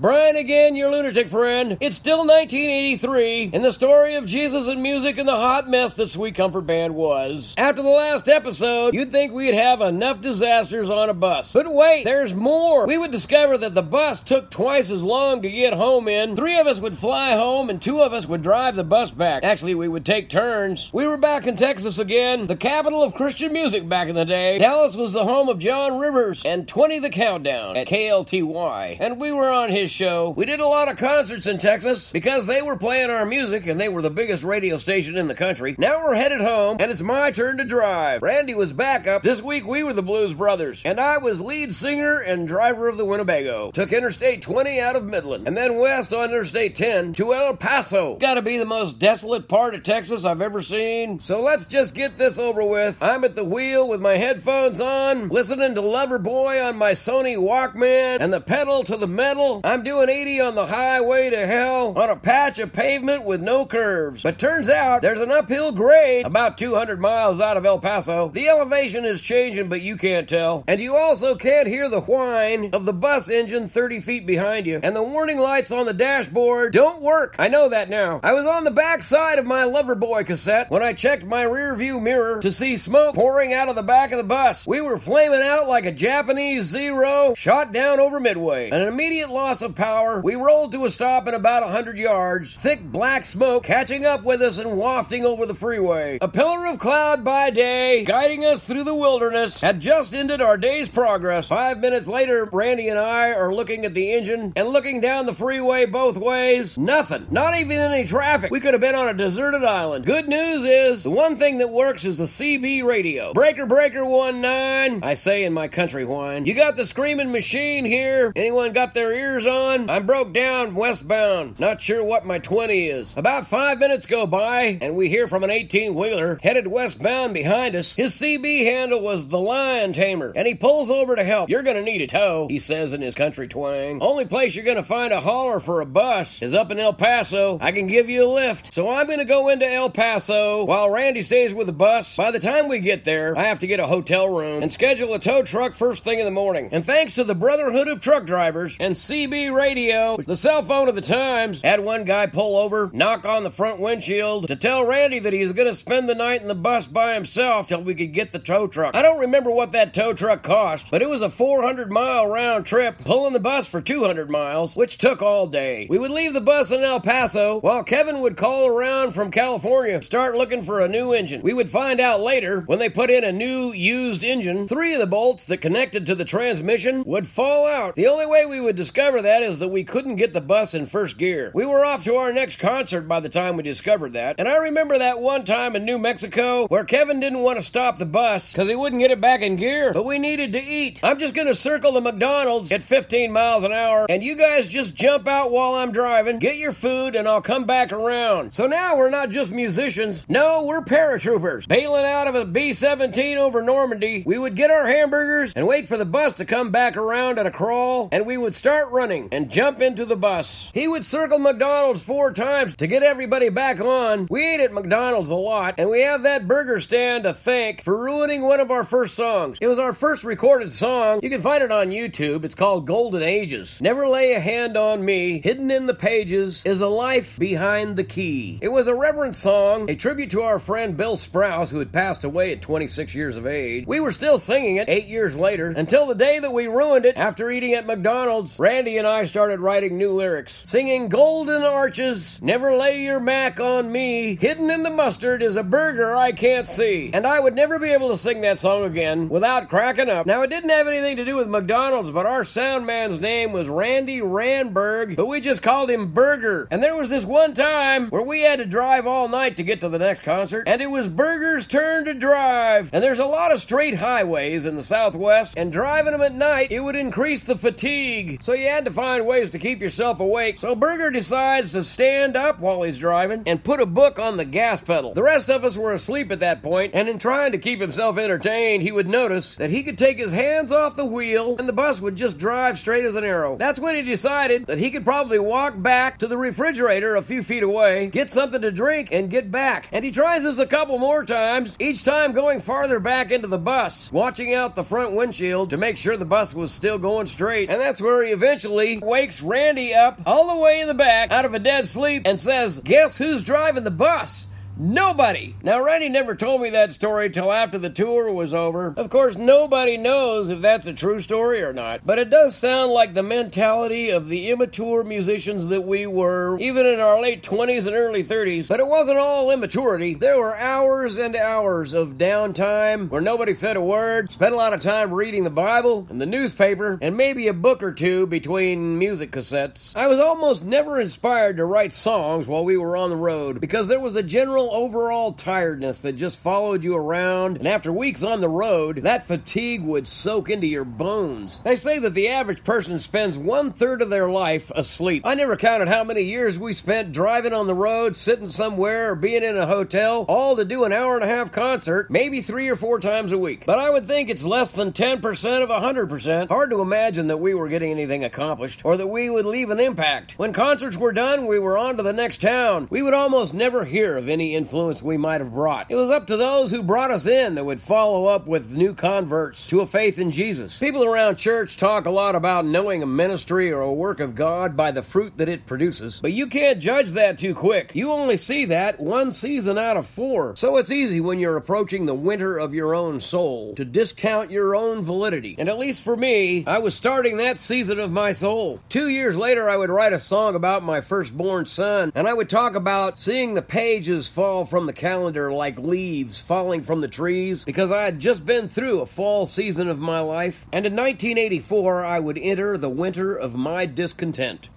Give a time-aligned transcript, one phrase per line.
[0.00, 1.76] Brian again, your lunatic friend.
[1.78, 6.08] It's still 1983, and the story of Jesus and music and the hot mess that
[6.08, 7.54] Sweet Comfort Band was.
[7.58, 11.52] After the last episode, you'd think we'd have enough disasters on a bus.
[11.52, 12.86] But wait, there's more.
[12.86, 16.34] We would discover that the bus took twice as long to get home in.
[16.34, 19.44] Three of us would fly home, and two of us would drive the bus back.
[19.44, 20.88] Actually, we would take turns.
[20.94, 24.56] We were back in Texas again, the capital of Christian music back in the day.
[24.56, 29.30] Dallas was the home of John Rivers and 20 the Countdown at KLTY, and we
[29.30, 30.30] were on his show.
[30.30, 33.78] We did a lot of concerts in Texas because they were playing our music and
[33.78, 35.74] they were the biggest radio station in the country.
[35.78, 38.22] Now we're headed home and it's my turn to drive.
[38.22, 39.22] Randy was backup.
[39.22, 42.96] This week we were the Blues Brothers and I was lead singer and driver of
[42.96, 43.70] the Winnebago.
[43.72, 48.16] Took Interstate 20 out of Midland and then west on Interstate 10 to El Paso.
[48.16, 51.18] Gotta be the most desolate part of Texas I've ever seen.
[51.20, 53.02] So let's just get this over with.
[53.02, 58.20] I'm at the wheel with my headphones on, listening to Loverboy on my Sony Walkman
[58.20, 59.60] and the pedal to the metal.
[59.64, 63.66] I'm doing 80 on the highway to hell on a patch of pavement with no
[63.66, 64.22] curves.
[64.22, 68.30] But turns out there's an uphill grade about 200 miles out of El Paso.
[68.30, 70.64] The elevation is changing, but you can't tell.
[70.66, 74.80] And you also can't hear the whine of the bus engine 30 feet behind you.
[74.82, 77.36] And the warning lights on the dashboard don't work.
[77.38, 78.20] I know that now.
[78.22, 81.74] I was on the back side of my Loverboy cassette when I checked my rear
[81.74, 84.66] view mirror to see smoke pouring out of the back of the bus.
[84.66, 88.70] We were flaming out like a Japanese Zero shot down over Midway.
[88.70, 90.20] An immediate loss of power.
[90.20, 92.54] We rolled to a stop in about a hundred yards.
[92.56, 96.18] Thick black smoke catching up with us and wafting over the freeway.
[96.20, 100.56] A pillar of cloud by day, guiding us through the wilderness, had just ended our
[100.56, 101.48] day's progress.
[101.48, 105.34] Five minutes later, Randy and I are looking at the engine and looking down the
[105.34, 106.76] freeway both ways.
[106.78, 107.26] Nothing.
[107.30, 108.50] Not even any traffic.
[108.50, 110.04] We could have been on a deserted island.
[110.06, 113.32] Good news is, the one thing that works is the CB radio.
[113.32, 116.46] Breaker Breaker 1-9, I say in my country whine.
[116.46, 118.32] You got the screaming machine here?
[118.34, 119.59] Anyone got their ears on?
[119.60, 121.60] I'm broke down westbound.
[121.60, 123.16] Not sure what my 20 is.
[123.16, 127.76] About five minutes go by, and we hear from an 18 wheeler headed westbound behind
[127.76, 127.92] us.
[127.92, 131.50] His CB handle was the Lion Tamer, and he pulls over to help.
[131.50, 134.00] You're gonna need a tow, he says in his country twang.
[134.00, 137.58] Only place you're gonna find a hauler for a bus is up in El Paso.
[137.60, 138.72] I can give you a lift.
[138.72, 142.16] So I'm gonna go into El Paso while Randy stays with the bus.
[142.16, 145.12] By the time we get there, I have to get a hotel room and schedule
[145.12, 146.70] a tow truck first thing in the morning.
[146.72, 150.94] And thanks to the Brotherhood of Truck Drivers and CB Radio, the cell phone of
[150.94, 155.18] the times, had one guy pull over, knock on the front windshield to tell Randy
[155.18, 157.94] that he was going to spend the night in the bus by himself till we
[157.94, 158.94] could get the tow truck.
[158.94, 162.66] I don't remember what that tow truck cost, but it was a 400 mile round
[162.66, 165.86] trip, pulling the bus for 200 miles, which took all day.
[165.88, 170.02] We would leave the bus in El Paso while Kevin would call around from California,
[170.02, 171.42] start looking for a new engine.
[171.42, 175.00] We would find out later when they put in a new used engine, three of
[175.00, 177.94] the bolts that connected to the transmission would fall out.
[177.94, 180.86] The only way we would discover that is that we couldn't get the bus in
[180.86, 181.52] first gear.
[181.54, 184.36] We were off to our next concert by the time we discovered that.
[184.38, 187.98] And I remember that one time in New Mexico where Kevin didn't want to stop
[187.98, 191.00] the bus because he wouldn't get it back in gear, but we needed to eat.
[191.02, 194.66] I'm just going to circle the McDonald's at 15 miles an hour, and you guys
[194.66, 198.52] just jump out while I'm driving, get your food, and I'll come back around.
[198.52, 200.26] So now we're not just musicians.
[200.28, 201.68] No, we're paratroopers.
[201.68, 205.86] Bailing out of a B 17 over Normandy, we would get our hamburgers and wait
[205.86, 209.19] for the bus to come back around at a crawl, and we would start running
[209.32, 210.70] and jump into the bus.
[210.74, 214.26] He would circle McDonald's four times to get everybody back on.
[214.30, 217.96] We ate at McDonald's a lot, and we have that burger stand to thank for
[217.96, 219.58] ruining one of our first songs.
[219.60, 221.20] It was our first recorded song.
[221.22, 222.44] You can find it on YouTube.
[222.44, 223.80] It's called Golden Ages.
[223.80, 228.04] Never Lay a Hand on Me, hidden in the pages, is a life behind the
[228.04, 228.58] key.
[228.62, 232.24] It was a reverent song, a tribute to our friend Bill Sprouse, who had passed
[232.24, 233.84] away at 26 years of age.
[233.86, 237.16] We were still singing it eight years later until the day that we ruined it
[237.16, 238.58] after eating at McDonald's.
[238.58, 243.90] Randy and I started writing new lyrics, singing Golden Arches, Never Lay Your Mac on
[243.90, 247.10] Me, Hidden in the Mustard is a burger I can't see.
[247.12, 250.26] And I would never be able to sing that song again without cracking up.
[250.26, 253.68] Now, it didn't have anything to do with McDonald's, but our sound man's name was
[253.68, 256.68] Randy Randberg, but we just called him Burger.
[256.70, 259.80] And there was this one time where we had to drive all night to get
[259.80, 262.90] to the next concert, and it was Burger's turn to drive.
[262.92, 266.70] And there's a lot of straight highways in the Southwest, and driving them at night,
[266.70, 268.42] it would increase the fatigue.
[268.42, 270.58] So you had to find ways to keep yourself awake.
[270.58, 274.44] So Burger decides to stand up while he's driving and put a book on the
[274.44, 275.14] gas pedal.
[275.14, 278.18] The rest of us were asleep at that point, and in trying to keep himself
[278.18, 281.72] entertained, he would notice that he could take his hands off the wheel and the
[281.72, 283.56] bus would just drive straight as an arrow.
[283.56, 287.42] That's when he decided that he could probably walk back to the refrigerator a few
[287.42, 289.88] feet away, get something to drink, and get back.
[289.92, 293.56] And he tries this a couple more times, each time going farther back into the
[293.56, 297.70] bus, watching out the front windshield to make sure the bus was still going straight.
[297.70, 301.44] And that's where he eventually Wakes Randy up all the way in the back out
[301.44, 304.46] of a dead sleep and says, Guess who's driving the bus?
[304.76, 305.56] Nobody!
[305.62, 308.94] Now, Randy never told me that story till after the tour was over.
[308.96, 312.90] Of course, nobody knows if that's a true story or not, but it does sound
[312.90, 317.86] like the mentality of the immature musicians that we were, even in our late 20s
[317.86, 318.68] and early 30s.
[318.68, 320.14] But it wasn't all immaturity.
[320.14, 324.72] There were hours and hours of downtime where nobody said a word, spent a lot
[324.72, 328.98] of time reading the Bible and the newspaper, and maybe a book or two between
[328.98, 329.94] music cassettes.
[329.94, 333.88] I was almost never inspired to write songs while we were on the road because
[333.88, 338.40] there was a general overall tiredness that just followed you around, and after weeks on
[338.40, 341.60] the road, that fatigue would soak into your bones.
[341.64, 345.24] They say that the average person spends one third of their life asleep.
[345.24, 349.14] I never counted how many years we spent driving on the road, sitting somewhere, or
[349.14, 352.68] being in a hotel, all to do an hour and a half concert, maybe three
[352.68, 353.64] or four times a week.
[353.64, 356.48] But I would think it's less than 10% of 100%.
[356.48, 359.80] Hard to imagine that we were getting anything accomplished, or that we would leave an
[359.80, 360.38] impact.
[360.38, 362.88] When concerts were done, we were on to the next town.
[362.90, 365.90] We would almost never hear of any influence we might have brought.
[365.90, 368.94] It was up to those who brought us in that would follow up with new
[368.94, 370.78] converts to a faith in Jesus.
[370.78, 374.76] People around church talk a lot about knowing a ministry or a work of God
[374.76, 377.94] by the fruit that it produces, but you can't judge that too quick.
[377.94, 380.56] You only see that one season out of four.
[380.56, 384.74] So it's easy when you're approaching the winter of your own soul to discount your
[384.74, 385.56] own validity.
[385.58, 388.80] And at least for me, I was starting that season of my soul.
[388.88, 392.48] Two years later, I would write a song about my firstborn son, and I would
[392.48, 397.62] talk about seeing the pages fall from the calendar like leaves falling from the trees
[397.62, 402.02] because I had just been through a fall season of my life, and in 1984
[402.06, 404.70] I would enter the winter of my discontent.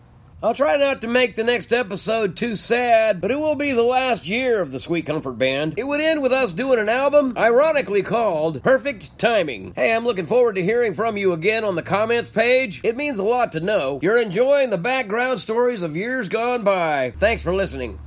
[0.44, 3.84] I'll try not to make the next episode too sad, but it will be the
[3.84, 5.76] last year of the Sweet Comfort Band.
[5.78, 9.72] It would end with us doing an album, ironically called Perfect Timing.
[9.78, 12.82] Hey, I'm looking forward to hearing from you again on the comments page.
[12.84, 17.12] It means a lot to know you're enjoying the background stories of years gone by.
[17.12, 18.02] Thanks for listening.